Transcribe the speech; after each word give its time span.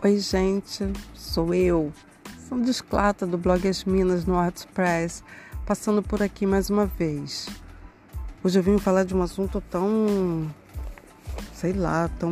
Oi, 0.00 0.16
gente, 0.18 0.92
sou 1.12 1.52
eu, 1.52 1.92
Sou 2.48 2.60
Desclata 2.60 3.26
do 3.26 3.36
blog 3.36 3.66
As 3.66 3.82
Minas 3.82 4.24
no 4.24 4.34
WordPress, 4.34 5.24
passando 5.66 6.04
por 6.04 6.22
aqui 6.22 6.46
mais 6.46 6.70
uma 6.70 6.86
vez. 6.86 7.48
Hoje 8.44 8.60
eu 8.60 8.62
vim 8.62 8.78
falar 8.78 9.02
de 9.02 9.12
um 9.12 9.20
assunto 9.22 9.60
tão, 9.60 10.48
sei 11.52 11.72
lá, 11.72 12.08
tão 12.16 12.30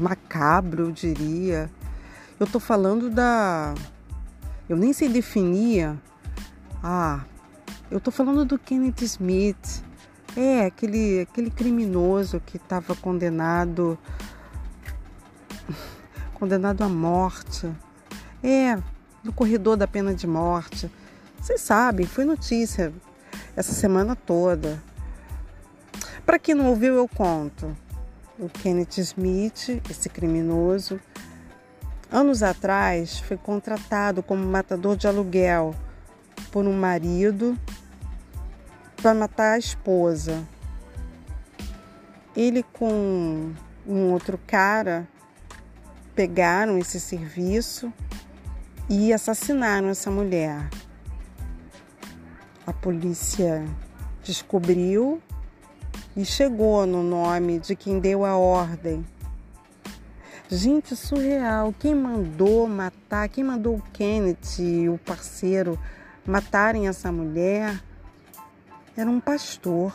macabro, 0.00 0.86
eu 0.86 0.90
diria. 0.90 1.70
Eu 2.40 2.48
tô 2.48 2.58
falando 2.58 3.08
da. 3.08 3.74
Eu 4.68 4.76
nem 4.76 4.92
sei 4.92 5.08
definir. 5.08 5.96
Ah, 6.82 7.20
eu 7.92 8.00
tô 8.00 8.10
falando 8.10 8.44
do 8.44 8.58
Kenneth 8.58 9.02
Smith. 9.02 9.84
É, 10.36 10.66
aquele, 10.66 11.20
aquele 11.20 11.48
criminoso 11.48 12.42
que 12.44 12.56
estava 12.56 12.92
condenado 12.96 13.96
condenado 16.34 16.82
à 16.82 16.88
morte. 16.88 17.70
É, 18.42 18.76
no 19.22 19.32
corredor 19.32 19.76
da 19.76 19.86
pena 19.86 20.14
de 20.14 20.26
morte. 20.26 20.90
Vocês 21.40 21.60
sabem, 21.62 22.06
foi 22.06 22.24
notícia 22.24 22.92
essa 23.56 23.72
semana 23.72 24.14
toda. 24.14 24.82
Para 26.26 26.38
quem 26.38 26.54
não 26.54 26.66
ouviu, 26.66 26.94
eu 26.94 27.08
conto. 27.08 27.74
O 28.38 28.48
Kenneth 28.48 28.98
Smith, 28.98 29.80
esse 29.88 30.08
criminoso, 30.08 31.00
anos 32.10 32.42
atrás 32.42 33.18
foi 33.20 33.36
contratado 33.36 34.22
como 34.22 34.44
matador 34.44 34.96
de 34.96 35.06
aluguel 35.06 35.74
por 36.50 36.66
um 36.66 36.72
marido 36.72 37.58
para 38.96 39.14
matar 39.14 39.52
a 39.52 39.58
esposa. 39.58 40.42
Ele 42.36 42.62
com 42.62 43.52
um 43.86 44.12
outro 44.12 44.38
cara 44.46 45.06
pegaram 46.14 46.78
esse 46.78 47.00
serviço 47.00 47.92
e 48.88 49.12
assassinaram 49.12 49.88
essa 49.88 50.10
mulher. 50.10 50.68
A 52.66 52.72
polícia 52.72 53.64
descobriu 54.22 55.20
e 56.16 56.24
chegou 56.24 56.86
no 56.86 57.02
nome 57.02 57.58
de 57.58 57.74
quem 57.74 57.98
deu 57.98 58.24
a 58.24 58.36
ordem. 58.36 59.04
Gente, 60.48 60.94
surreal. 60.94 61.74
Quem 61.78 61.94
mandou 61.94 62.68
matar, 62.68 63.28
quem 63.28 63.42
mandou 63.42 63.76
o 63.76 63.82
Kenneth, 63.92 64.60
o 64.92 64.98
parceiro, 64.98 65.78
matarem 66.24 66.86
essa 66.86 67.10
mulher 67.10 67.82
era 68.96 69.10
um 69.10 69.20
pastor. 69.20 69.92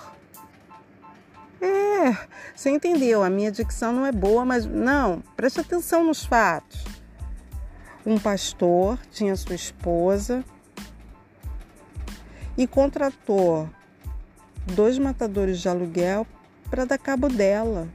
É, 1.61 2.17
você 2.55 2.69
entendeu? 2.69 3.23
A 3.23 3.29
minha 3.29 3.51
dicção 3.51 3.91
não 3.91 4.05
é 4.05 4.11
boa, 4.11 4.45
mas 4.45 4.65
não, 4.65 5.21
preste 5.35 5.59
atenção 5.59 6.03
nos 6.03 6.25
fatos. 6.25 6.83
Um 8.05 8.17
pastor 8.17 8.97
tinha 9.11 9.35
sua 9.35 9.55
esposa 9.55 10.43
e 12.57 12.65
contratou 12.65 13.69
dois 14.65 14.97
matadores 14.97 15.59
de 15.59 15.67
aluguel 15.67 16.25
para 16.69 16.85
dar 16.85 16.97
cabo 16.97 17.27
dela. 17.27 17.87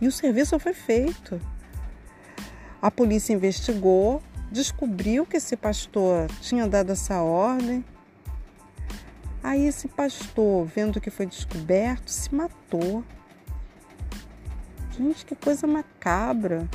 E 0.00 0.06
o 0.06 0.12
serviço 0.12 0.58
foi 0.58 0.74
feito. 0.74 1.40
A 2.82 2.90
polícia 2.90 3.32
investigou, 3.32 4.22
descobriu 4.52 5.24
que 5.24 5.38
esse 5.38 5.56
pastor 5.56 6.28
tinha 6.42 6.68
dado 6.68 6.92
essa 6.92 7.22
ordem 7.22 7.84
Aí 9.46 9.64
esse 9.64 9.86
pastor, 9.86 10.66
vendo 10.66 11.00
que 11.00 11.08
foi 11.08 11.24
descoberto, 11.24 12.10
se 12.10 12.34
matou. 12.34 13.04
Gente, 14.90 15.24
que 15.24 15.36
coisa 15.36 15.68
macabra. 15.68 16.68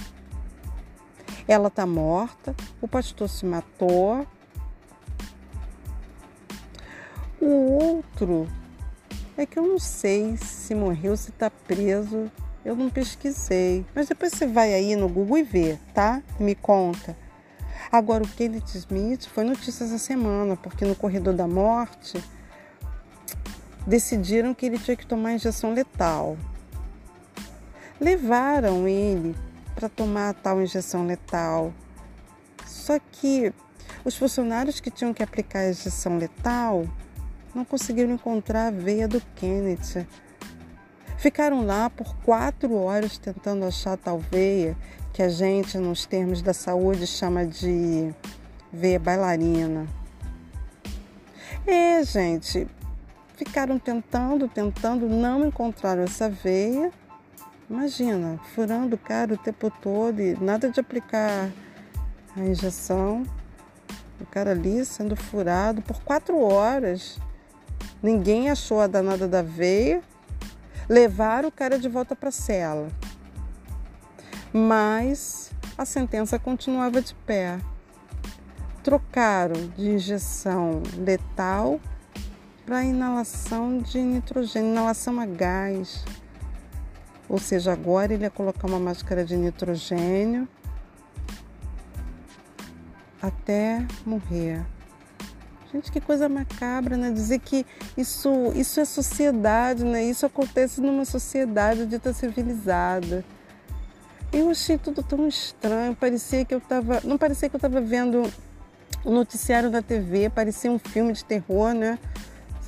Ela 1.45 1.69
tá 1.69 1.85
morta, 1.85 2.55
o 2.81 2.87
pastor 2.87 3.27
se 3.27 3.45
matou. 3.45 4.25
O 7.41 7.73
outro 7.73 8.47
é 9.35 9.45
que 9.45 9.59
eu 9.59 9.67
não 9.67 9.77
sei 9.77 10.37
se 10.37 10.73
morreu, 10.73 11.17
se 11.17 11.33
tá 11.33 11.49
preso. 11.49 12.31
Eu 12.63 12.73
não 12.73 12.89
pesquisei. 12.89 13.85
Mas 13.93 14.07
depois 14.07 14.31
você 14.31 14.47
vai 14.47 14.73
aí 14.73 14.95
no 14.95 15.09
Google 15.09 15.39
e 15.39 15.43
vê, 15.43 15.77
tá? 15.93 16.23
Me 16.39 16.55
conta. 16.55 17.17
Agora, 17.91 18.23
o 18.23 18.27
Kenneth 18.29 18.75
Smith 18.75 19.25
foi 19.25 19.43
notícia 19.43 19.83
essa 19.83 19.97
semana, 19.97 20.55
porque 20.55 20.85
no 20.85 20.95
corredor 20.95 21.33
da 21.33 21.49
morte 21.49 22.23
decidiram 23.85 24.53
que 24.53 24.65
ele 24.65 24.77
tinha 24.77 24.95
que 24.95 25.05
tomar 25.05 25.33
injeção 25.33 25.73
letal. 25.73 26.37
Levaram 27.99 28.87
ele 28.87 29.35
para 29.75 29.89
tomar 29.89 30.29
a 30.29 30.33
tal 30.33 30.61
injeção 30.61 31.05
letal. 31.05 31.73
Só 32.65 32.99
que 33.11 33.53
os 34.03 34.15
funcionários 34.15 34.79
que 34.79 34.89
tinham 34.89 35.13
que 35.13 35.23
aplicar 35.23 35.59
a 35.59 35.69
injeção 35.69 36.17
letal 36.17 36.87
não 37.53 37.65
conseguiram 37.65 38.13
encontrar 38.13 38.67
a 38.67 38.71
veia 38.71 39.07
do 39.07 39.21
Kenneth. 39.35 40.07
Ficaram 41.17 41.63
lá 41.63 41.89
por 41.89 42.15
quatro 42.17 42.73
horas 42.73 43.17
tentando 43.17 43.65
achar 43.65 43.97
tal 43.97 44.17
veia, 44.17 44.75
que 45.13 45.21
a 45.21 45.29
gente, 45.29 45.77
nos 45.77 46.05
termos 46.05 46.41
da 46.41 46.53
saúde, 46.53 47.05
chama 47.05 47.45
de 47.45 48.13
veia 48.71 48.99
bailarina. 48.99 49.85
É, 51.67 52.03
gente, 52.03 52.67
Ficaram 53.43 53.79
tentando, 53.79 54.47
tentando, 54.47 55.09
não 55.09 55.47
encontraram 55.47 56.03
essa 56.03 56.29
veia. 56.29 56.91
Imagina, 57.67 58.39
furando 58.53 58.95
o 58.95 58.99
cara 58.99 59.33
o 59.33 59.37
tempo 59.37 59.71
todo 59.81 60.21
e 60.21 60.35
nada 60.39 60.69
de 60.69 60.79
aplicar 60.79 61.49
a 62.37 62.39
injeção. 62.39 63.25
O 64.19 64.27
cara 64.27 64.51
ali 64.51 64.85
sendo 64.85 65.15
furado 65.15 65.81
por 65.81 66.03
quatro 66.03 66.39
horas. 66.39 67.17
Ninguém 68.01 68.51
achou 68.51 68.79
a 68.79 68.85
danada 68.85 69.27
da 69.27 69.41
veia. 69.41 70.03
Levaram 70.87 71.49
o 71.49 71.51
cara 71.51 71.79
de 71.79 71.89
volta 71.89 72.15
para 72.15 72.29
a 72.29 72.31
cela. 72.31 72.89
Mas 74.53 75.51
a 75.75 75.83
sentença 75.83 76.37
continuava 76.37 77.01
de 77.01 77.15
pé. 77.15 77.59
Trocaram 78.83 79.67
de 79.75 79.89
injeção 79.89 80.83
letal 80.95 81.79
para 82.65 82.83
inalação 82.83 83.79
de 83.79 83.99
nitrogênio, 83.99 84.71
inalação 84.71 85.19
a 85.19 85.25
gás. 85.25 86.03
Ou 87.27 87.37
seja, 87.37 87.71
agora 87.71 88.13
ele 88.13 88.23
ia 88.23 88.29
colocar 88.29 88.67
uma 88.67 88.79
máscara 88.79 89.23
de 89.23 89.35
nitrogênio 89.37 90.47
até 93.21 93.85
morrer. 94.05 94.65
Gente, 95.71 95.89
que 95.89 96.01
coisa 96.01 96.27
macabra, 96.27 96.97
né? 96.97 97.11
Dizer 97.11 97.39
que 97.39 97.65
isso, 97.95 98.51
isso 98.55 98.79
é 98.79 98.85
sociedade, 98.85 99.85
né? 99.85 100.03
Isso 100.03 100.25
acontece 100.25 100.81
numa 100.81 101.05
sociedade 101.05 101.85
dita 101.85 102.11
civilizada. 102.11 103.23
Eu 104.33 104.49
achei 104.49 104.77
tudo 104.77 105.01
tão 105.01 105.27
estranho. 105.27 105.95
Parecia 105.95 106.43
que 106.43 106.53
eu 106.53 106.57
estava, 106.57 106.99
não 107.05 107.17
parecia 107.17 107.47
que 107.47 107.55
eu 107.55 107.57
estava 107.57 107.79
vendo 107.79 108.29
o 109.05 109.11
noticiário 109.11 109.69
da 109.69 109.81
TV, 109.81 110.29
parecia 110.29 110.69
um 110.71 110.77
filme 110.77 111.13
de 111.13 111.23
terror, 111.23 111.73
né? 111.73 111.97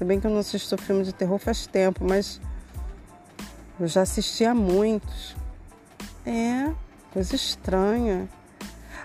Se 0.04 0.06
bem 0.06 0.20
que 0.20 0.28
eu 0.28 0.32
não 0.32 0.40
assisto 0.40 0.78
filme 0.78 1.02
de 1.06 1.14
terror 1.14 1.40
faz 1.40 1.66
tempo, 1.66 2.04
mas 2.04 2.42
eu 3.80 3.88
já 3.88 4.02
assisti 4.02 4.44
a 4.44 4.54
muitos. 4.54 5.34
É, 6.26 6.74
coisa 7.14 7.34
estranha. 7.34 8.28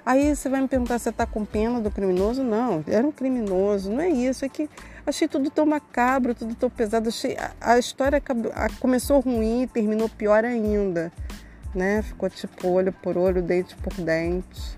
Aí 0.05 0.35
você 0.35 0.49
vai 0.49 0.61
me 0.61 0.67
perguntar 0.67 0.99
se 0.99 1.09
está 1.09 1.25
com 1.25 1.45
pena 1.45 1.81
do 1.81 1.89
criminoso? 1.89 2.43
Não, 2.43 2.83
era 2.89 3.06
um 3.06 3.12
criminoso, 3.12 3.93
não 3.93 4.00
é 4.00 4.09
isso. 4.09 4.45
É 4.45 4.49
que 4.49 4.69
achei 5.06 5.29
tudo 5.29 5.50
tão 5.50 5.65
macabro, 5.65 6.35
tudo 6.35 6.56
tão 6.56 6.69
pesado. 6.69 7.11
Achei, 7.11 7.37
a, 7.37 7.53
a 7.61 7.79
história 7.79 8.21
começou 8.81 9.21
ruim 9.21 9.62
e 9.62 9.67
terminou 9.69 10.09
pior 10.09 10.44
ainda. 10.44 11.12
Né? 11.73 12.03
Ficou 12.03 12.29
tipo 12.29 12.71
olho 12.71 12.93
por 12.93 13.17
olho, 13.17 13.41
dente 13.41 13.77
por 13.77 13.94
dente 13.94 14.77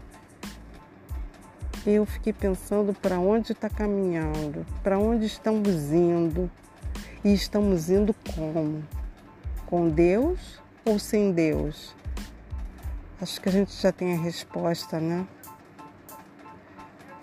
eu 1.86 2.04
fiquei 2.04 2.32
pensando 2.32 2.92
para 2.92 3.18
onde 3.18 3.52
está 3.52 3.70
caminhando, 3.70 4.66
para 4.82 4.98
onde 4.98 5.26
estamos 5.26 5.92
indo 5.92 6.50
e 7.24 7.32
estamos 7.32 7.88
indo 7.88 8.14
como? 8.34 8.84
Com 9.66 9.88
Deus 9.88 10.60
ou 10.84 10.98
sem 10.98 11.32
Deus? 11.32 11.94
Acho 13.20 13.40
que 13.40 13.48
a 13.48 13.52
gente 13.52 13.72
já 13.74 13.92
tem 13.92 14.14
a 14.14 14.20
resposta, 14.20 14.98
né? 14.98 15.26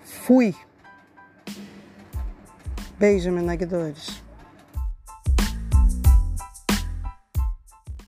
Fui. 0.04 0.54
Beijo, 2.98 3.30
menagdores. 3.30 4.22